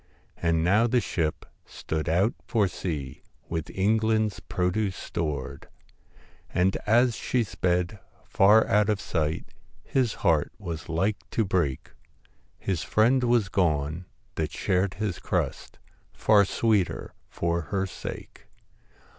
And 0.37 0.63
now 0.63 0.87
the 0.87 0.99
ship 0.99 1.45
stood 1.63 2.09
out 2.09 2.33
for 2.47 2.67
sea, 2.67 3.21
With 3.49 3.69
England's 3.69 4.39
produce 4.39 4.95
stored; 4.95 5.67
And 6.49 6.75
as 6.87 7.15
she 7.15 7.43
sped 7.43 7.99
far 8.25 8.65
out 8.65 8.89
of 8.89 8.99
sight, 8.99 9.51
His 9.83 10.15
heart 10.25 10.53
was 10.57 10.89
like 10.89 11.17
to 11.29 11.45
break; 11.45 11.91
His 12.57 12.81
friend 12.81 13.23
was 13.23 13.47
gone 13.47 14.07
that 14.33 14.51
shared 14.51 14.95
his 14.95 15.19
crust, 15.19 15.77
Far 16.13 16.45
sweeter 16.45 17.13
for 17.29 17.61
her 17.69 17.85
sake. 17.85 18.47